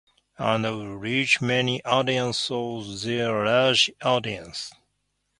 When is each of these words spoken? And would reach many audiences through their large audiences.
And 0.39 0.63
would 0.63 0.87
reach 0.99 1.41
many 1.41 1.85
audiences 1.85 2.47
through 2.47 2.95
their 3.15 3.45
large 3.45 3.91
audiences. 4.01 4.71